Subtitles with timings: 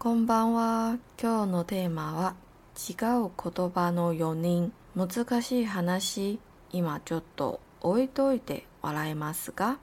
[0.00, 0.96] こんばんは。
[1.20, 2.36] 今日のテーマは
[2.88, 2.92] 違
[3.26, 4.72] う言葉の4人。
[4.94, 6.38] 難しい話、
[6.70, 9.78] 今ちょっと置いといて笑いますが、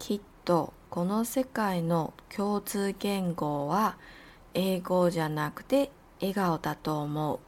[0.00, 3.98] きっとこの世界の共通言語は
[4.52, 7.38] 英語じゃなくて笑顔だと思う。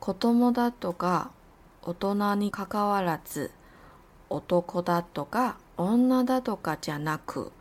[0.00, 1.30] 子供だとか
[1.80, 3.52] 大人にかかわらず
[4.28, 7.52] 男だとか女だとかじゃなく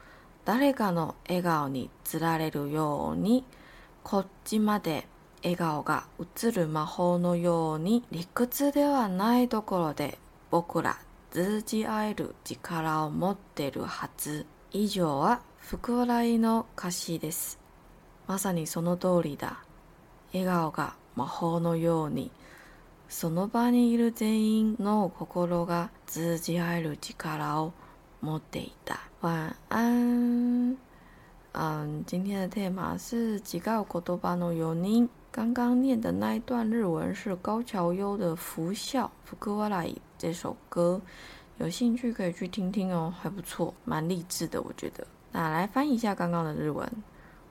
[0.44, 3.46] 誰かの笑顔につられるように
[4.04, 5.08] こっちまで
[5.44, 10.18] 笑顔が映る魔法のように理屈ではないところで
[10.50, 10.98] 僕ら
[11.32, 14.46] 通じ合える力を持ってるはず。
[14.72, 17.60] 以上は福笑いの歌詞です。
[18.28, 19.64] まさにその通りだ。
[20.34, 22.32] 笑顔が魔法のように。
[23.08, 27.74] その場にいる全員の心が通じ合える力を
[28.22, 29.00] 持っていた。
[29.22, 30.78] 晚安
[31.53, 35.09] 嗯，今天的テーマ是几个言葉の4人。
[35.31, 41.01] 刚刚念的那一段日文是高桥优的《福笑》福歌瓦莱这首歌，
[41.59, 45.07] 有兴趣可以去听听哦，还不错，蛮励志的，我觉得。
[45.33, 46.91] 那来翻译一下刚刚的日文。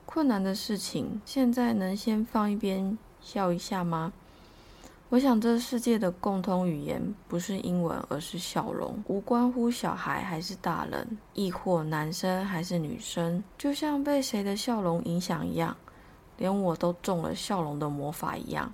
[0.04, 4.12] 困难的事情，现在能先放一边笑一下吗？
[5.11, 15.75] 我想，这世界的共通语言不是英文，而是笑容，无关乎小孩还是大人，亦或男生还是女生，就像被谁的笑容影响一样，
[16.37, 18.71] 连我都中了笑容的魔法一样。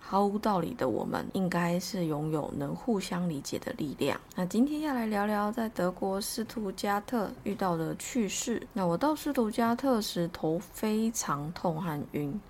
[0.00, 4.18] 毫无道理的我们，应该是拥有能互相理解的力量。
[4.34, 8.66] 那今天要来聊聊在德国斯图加特遇到的趣事。
[8.72, 12.40] 那我到斯图加特时，头非常痛和晕。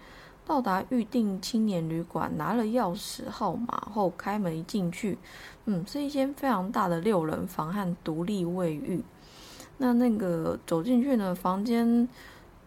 [0.46, 5.16] 到达预定青年旅馆，拿了钥匙号码后，开门进去，
[5.64, 9.02] 嗯，是一间非常大的六人房和独立卫浴。
[9.78, 12.06] 那那个走进去呢，房间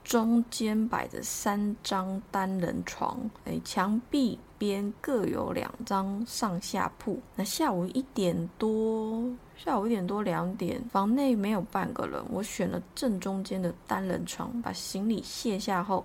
[0.03, 7.20] 中间摆着三张单人床，哎，墙壁边各有两张上下铺。
[7.36, 9.23] 那下午一点多，
[9.55, 12.20] 下午一点多两点，房内没有半个人。
[12.32, 16.04] 我选了正中间的单人床，把行李卸下后。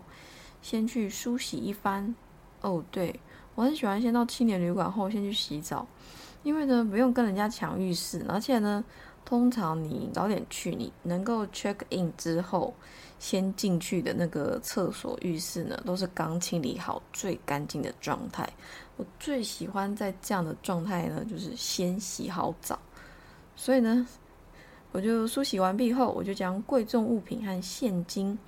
[0.63, 2.15] 先去梳洗一番，
[2.63, 3.21] 哦，对
[3.55, 5.87] 我很喜欢先到青年旅馆后先去洗澡，
[6.43, 8.83] 因为呢不用跟人家抢浴室，而且呢
[9.25, 12.73] 通常你早点去，你能够 check in 之后
[13.19, 18.49] 先进去的那个厕所浴室呢都是刚清理好最干净的状态。
[18.97, 22.79] 我最喜欢在这样的状态呢，就是先洗好澡，
[23.57, 24.07] 所以呢
[24.93, 28.39] 我就梳洗完毕后，我就将贵重物品和现金。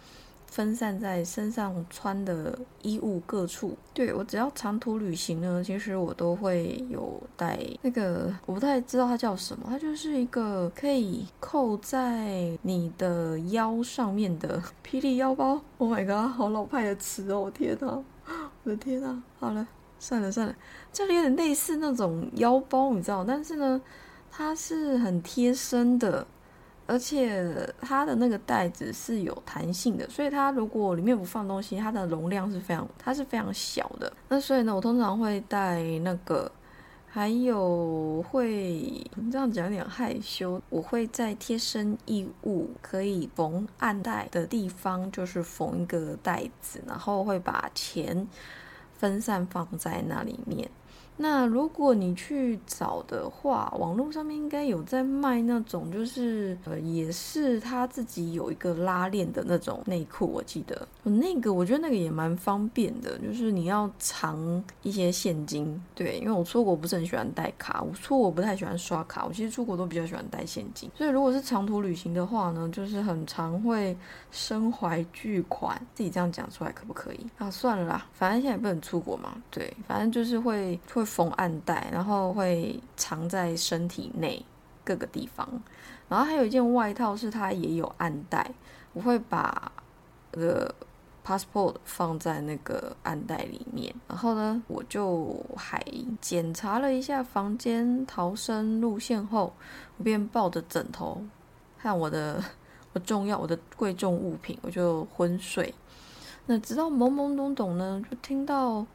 [0.54, 3.76] 分散在身上穿的衣物各处。
[3.92, 15.60] 对我只要长途旅行呢，其实我都会有带那个，我不太知道它叫什么，它就是一个可以扣在你的腰上面的 霹雳腰包。
[15.78, 17.50] Oh my god，好老派的词哦！
[17.53, 18.00] 天哪，
[18.62, 19.20] 我的天哪！
[19.41, 19.66] 好了，
[19.98, 20.54] 算了算了，
[20.93, 23.82] 这里有点类似那种腰包，你知道，但是呢，
[24.31, 26.25] 它是很贴身的。
[26.86, 34.12] 而且它的那个袋子是有弹性的，所以它如果里面不放东西，它的容量是非常，它是非常小的。
[34.28, 36.50] 那所以呢，我通常会带那个，
[37.06, 48.28] 还有会这样讲有点害羞，我会在贴身衣物可以缝暗袋的地方，就是缝一个袋子，然后会把钱
[48.92, 50.68] 分散放在那里面。
[51.16, 73.96] 那如果你去找的话，网络上面应该有在卖那种，就是呃，也是他自己有一个拉链的那种内裤，我记得那个，我觉得那个也蛮方便的，就是你要藏一些现金，对，因为我出国不是很喜欢带卡，我出国不太喜欢刷卡，我其实出国都比较喜欢带现金，所以如果是长途旅行的话呢，就是很常会
[74.32, 77.26] 身怀巨款，自己这样讲出来可不可以？
[77.38, 81.03] 啊，算了啦，反正现在也不能出国嘛，对，反正就是会会。
[81.04, 84.44] 缝暗袋，然后会藏在身体内
[84.84, 85.48] 各个地方。
[86.09, 88.50] 然后还有一件外套是它也有暗袋，
[88.92, 89.72] 我会把
[90.32, 90.75] 那个
[91.26, 93.94] passport 放在那个暗袋里面。
[94.06, 95.82] 然后呢，我就还
[96.20, 99.52] 检查了一下房间逃生路线后，
[99.96, 101.23] 我便抱着枕头
[101.78, 102.43] 和我的
[102.93, 105.75] 我重要我的贵重物品，我就昏睡。
[106.46, 108.87] 那直到懵懵懂懂呢，就听到。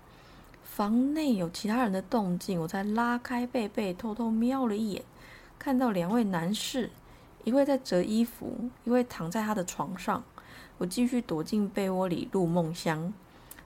[0.79, 5.03] 房内有其他人的动静，我才拉开被被，偷偷瞄了一眼，
[5.59, 6.89] 看到两位男士，
[7.43, 10.23] 一位在折衣服，一位躺在他的床上。
[10.77, 13.13] 我继续躲进被窝里入梦乡。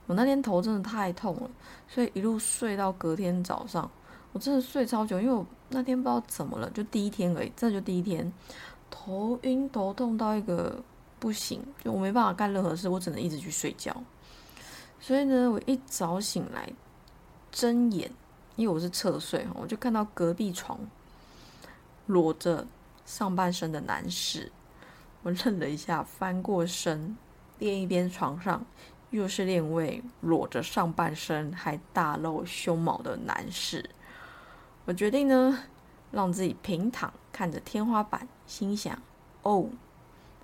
[0.08, 1.52] 我那天头真的太痛了，
[1.88, 3.88] 所以一路睡到隔天早上。
[4.32, 8.34] 我真的睡超久，因为我那天不知道怎么了，就第一天而已，真的就第一天，
[8.90, 10.82] 头晕头痛到一个
[11.20, 13.96] 不行，就我没办法干任何事，我只能一直去睡觉。
[15.00, 16.74] 所以呢，我一早醒来，
[17.54, 18.12] 睁眼，
[18.56, 20.80] 因为我是侧睡我就看到隔壁床
[22.08, 22.66] 裸着
[23.06, 24.52] 上半身的男士。
[25.22, 27.16] 我愣了一下，翻过身，
[27.60, 28.66] 另一边床上
[29.12, 33.88] 又是另一位裸着上半身还大露胸毛的男士。
[34.86, 35.60] 我决定呢，
[36.12, 39.00] 让自己平躺，看着天花板，心想：
[39.44, 39.70] 哦，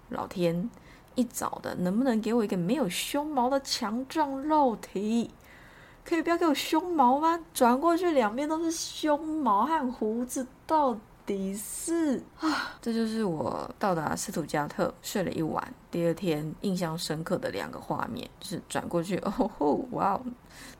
[0.09, 0.69] 老天，
[1.15, 5.31] 一早的能不能给我一个没有胸毛的强壮肉体？
[6.09, 7.39] 可以不要给我胸毛吗？
[7.53, 10.97] 转过去两边都是胸毛和胡子，到。
[11.29, 19.29] 底是啊，这就是我到达斯图加特睡了一晚，第二天印象深刻的两个画面，就是转过去哦
[19.59, 20.21] 吼哇哦，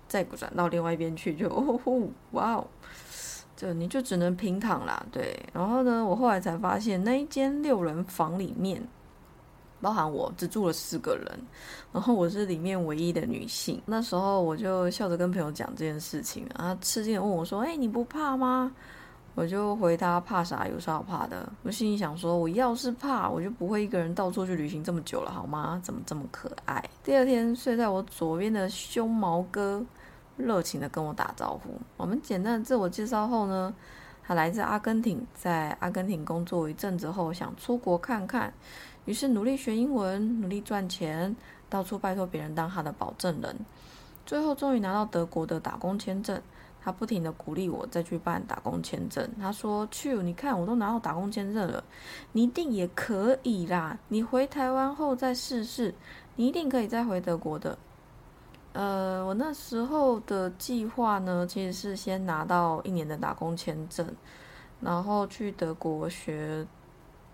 [0.08, 2.68] 再转到另外一边去就哦吼哇哦，
[3.56, 5.40] 就你就只能平躺啦，对。
[5.54, 8.82] 然后呢，我后来才发现那一间六人房里面，
[9.82, 11.40] 包含我只住了四个人，
[11.94, 13.82] 然后我是里面唯一的女性。
[13.86, 18.72] 那时候我就笑着跟朋友讲这件事情，然后吃惊的问我说：“哎，你不怕吗？”
[19.36, 20.68] 我就回他怕啥？
[20.68, 21.50] 有啥好怕的？
[21.64, 25.80] 我心里想说，我要是怕，我就不会一个人到处去旅行这么久了，好吗？
[25.82, 26.84] 怎么这么可爱？
[27.04, 29.82] 第二天睡在我左边的胸毛哥
[30.36, 31.80] 热情的跟我打招呼。
[31.96, 33.74] 我们简单的自我介绍后呢，
[34.24, 38.54] 他来自阿根廷，在阿根廷工作一阵子后想出国看看，
[39.10, 41.36] 于是努力学英文，努力赚钱，
[41.68, 43.56] 到处拜托别人当他的保证人，
[44.24, 46.40] 最后终于拿到德国的打工签证。
[46.80, 49.28] 他不停的鼓励我再去办打工签证。
[49.42, 51.84] 他说：“去，你看我都拿到打工签证了，
[52.34, 53.98] 你一定也可以啦。
[54.10, 55.92] 你回台湾后再试试，
[56.36, 57.76] 你一定可以再回德国的。”
[58.74, 64.08] 呃，我那时候的计划呢，其实是先拿到一年的打工签证，
[64.80, 66.68] 然后去德国学。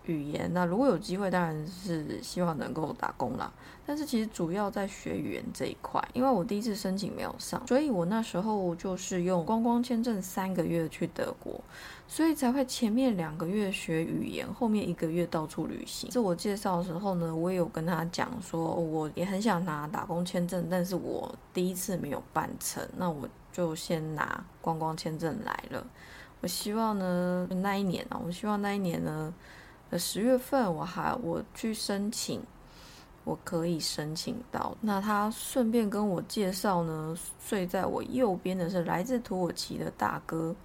[0.07, 3.51] 语言那如果有机会，当然是希望能够打工啦。
[3.87, 11.61] 但是其实主要在学语言这一块，因为我第一次申请没有上，所以我那时候就是用观光签证三个月去德国，
[12.07, 16.09] 所以才会前面两个月学语言，后面一个月到处旅行。
[16.09, 25.85] 自我介绍的时候呢，我也有跟他讲说，我也很想拿打工签证，但是我第一次没有办成，那我就先拿观光签证来了。
[26.41, 29.31] 我希望呢，那一年啊，我希望那一年呢。
[29.89, 32.41] 呃十月份我还我去申请，
[33.23, 34.75] 我可以申请到。
[34.81, 37.15] 那他顺便跟我介绍呢，
[37.45, 40.55] 睡在我右边的是来自土耳其的大哥。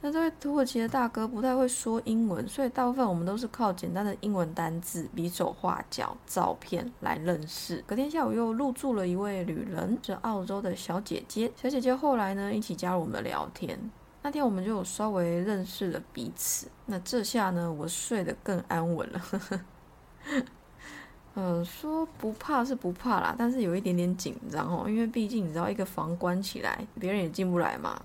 [0.00, 7.82] 那这位土耳其的大哥不太会说英文，所以大部分我们都是靠简单的英文单字、比手画脚、照片来认识。
[7.84, 11.50] 隔天下午又入住了一位旅人，是澳洲的小姐姐。
[11.56, 13.76] 小姐姐后来呢，一起加入我们的聊天。
[14.28, 16.68] 那天我们就稍微认识了彼此。
[16.84, 19.22] 那这下呢，我睡得更安稳了。
[21.32, 27.98] 呃，说不怕是不怕啦，但是有一点点紧张哦，因为毕竟你知道，一个房关起来，别人也进不来嘛。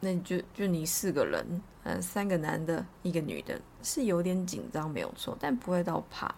[0.00, 6.34] 那就就你四个人，呃，三个男的，一个女的，是有点紧张，没有错，但不会到怕。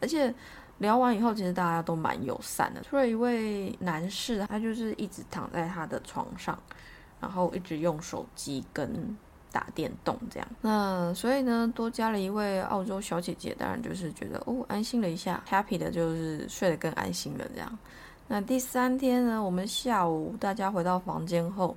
[0.00, 0.34] 而且
[0.78, 2.82] 聊完以后，其实大家都蛮友善的。
[2.82, 6.58] 除了一位男士，他就是一直躺在他的床上。
[7.24, 9.16] 然后一直用手机跟
[9.50, 17.78] 打电动这样，那所以呢，多加了一位澳洲小姐姐，当然就是觉得哦，安心了一下，happy 的就是睡得更安心了这样。
[18.28, 21.74] 那第三天呢，我们下午大家回到房间后，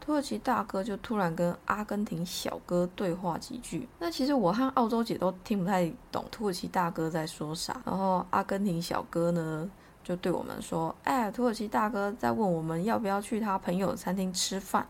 [0.00, 3.86] 土耳其大哥就突然跟阿根廷小哥对话几句。
[3.98, 9.70] 那其实我和澳洲姐都听不太懂土耳其大哥在说啥，然后阿根廷小哥呢？
[10.06, 14.86] 就对我们说：“哎，土耳其大哥在问我们要不要去他朋友餐厅吃饭。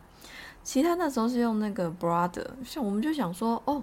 [0.63, 3.83] 其他那时候是用那个 brother，像我们就想说，哦，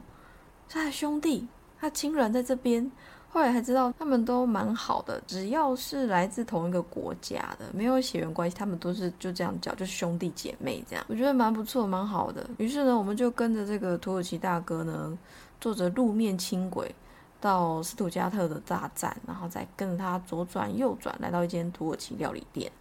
[0.70, 1.48] 他兄弟，
[1.80, 2.92] 他亲人在这边。
[3.30, 11.04] 后来才知道他们都蛮好的，只要是来自同一个国家的，没有血缘关系，他们都是就这样叫，就是兄弟姐妹这样。
[11.08, 12.48] 我觉得蛮不错，蛮好的。
[12.60, 15.18] 于是呢，我们就跟着这个土耳其大哥呢，
[15.60, 16.94] 坐着路面轻轨。”
[17.44, 22.72] 到斯图加特的大站，然后再跟着他左转右转，来到一间土耳其料理店。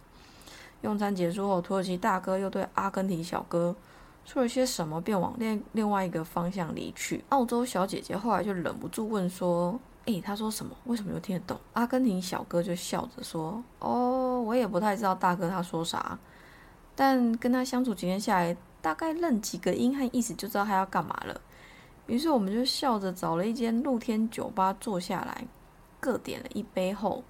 [0.79, 3.75] 用餐结束后，土耳其大哥又对阿根廷小哥
[4.23, 7.21] 说了些什么，便往另另外一个方向离去。
[7.27, 10.73] 澳洲小姐姐后来就忍不住问说：“诶，他说什么？
[10.85, 16.17] 为什么又听得懂？”阿根廷小哥就笑着说：“哦，我也不太知道大哥他说啥，
[16.95, 21.41] 但跟他相处几天下来，大概认几个音和意思，就知道他要干嘛了。”
[22.07, 25.45] 于是我们就笑着找了一间露天酒吧坐下来，
[25.99, 27.23] 各点了一杯后，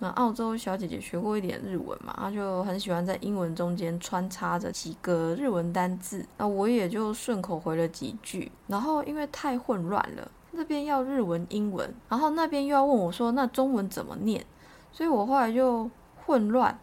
[0.00, 8.50] 那澳洲小姐姐学过一点日文嘛，她就很喜欢在英文中间穿插着几个日文单字，那我也就顺口回了几句。
[8.66, 14.44] 然后因为太混乱了，这边要日文、英文，然后那边又要问我说那中文怎么念，
[14.90, 15.88] 所以我后来就
[16.26, 16.76] 混乱，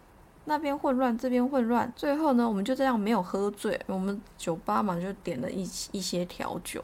[0.52, 3.80] 那边混乱，这边混乱，最后呢，我们就这样没有喝醉。
[3.88, 5.62] 我们酒吧嘛，就点了一
[5.94, 6.84] 一些调酒。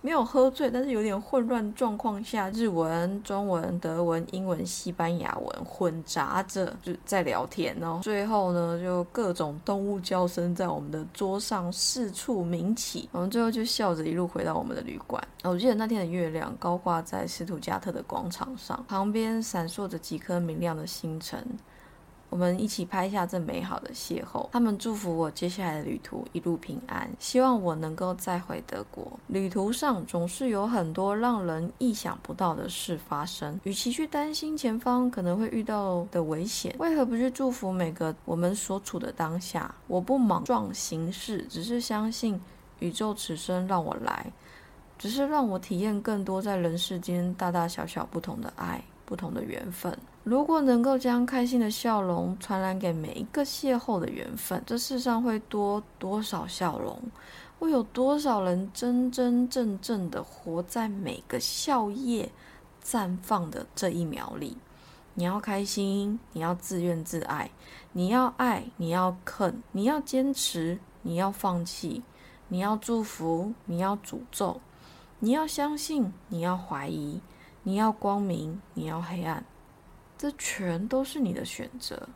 [0.00, 15.22] 没有喝醉，但是有点混乱状况下，日文、中文、德文、英文、西班牙文混杂着就在聊天，然后最后呢，就各种动物叫声在我们的桌上四处鸣起，我们最后就笑着一路回到我们的旅馆。
[15.42, 21.44] 我记得那天的月亮高挂在斯图加特的广场上，旁边闪烁着几颗明亮的星辰。
[22.30, 24.48] 我们一起拍下这美好的邂逅。
[24.52, 29.06] 他们祝福我接下来的旅途一路平安，希望我能够再回德国。
[29.26, 33.58] 旅途上总是有很多让人意想不到的事发生。
[33.64, 39.74] 与其去担心前方可能会遇到的危险，为何不去祝福每个我们所处的当下？
[39.88, 42.40] 我不莽撞行事，只是相信
[42.78, 44.32] 宇宙此生让我来，
[44.98, 48.80] 只是让我体验更多在人世间大大小小不同的爱。
[49.10, 56.96] 不同的缘分，如果能够将开心的笑容传染给每一个邂逅的缘分，这世上会多多少笑容？
[57.58, 62.28] 会有多少人真真正正的活在每个笑靥
[62.84, 64.56] 绽放的这一秒里？
[65.14, 67.50] 你要开心，你要自怨自艾，
[67.92, 72.04] 你要爱，你要恨，你要坚持，你要放弃，
[72.46, 74.60] 你要祝福，你要诅咒，
[75.18, 77.20] 你要相信，你要怀疑。
[77.62, 79.44] 你要光明，你要黑暗，
[80.16, 82.08] 这全都是你的选择。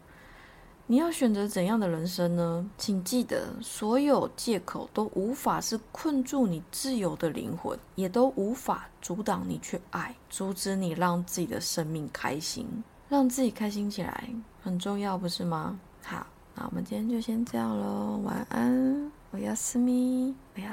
[0.86, 2.70] 你要选择怎样的人生呢？
[2.76, 12.68] 请记得，所有借口都无法是困住你自由的灵魂，也都无法阻挡你去爱，阻止你让自己的生命开心，
[13.08, 14.28] 让自己开心起来
[14.62, 15.80] 很重要，不是吗？
[16.02, 20.34] 好，那我们今天就先这样喽，晚安，我要思密，